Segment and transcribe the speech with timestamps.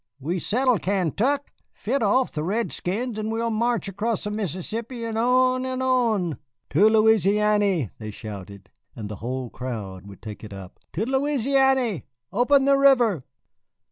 [0.19, 5.63] We settled Kaintuck, fit off the redskins, and we'll march across the Mississippi and on
[5.63, 6.39] and on"
[6.71, 12.05] "To Louisiany!" they shouted, and the whole crowd would take it up, "To Louisiany!
[12.33, 13.25] Open the river!"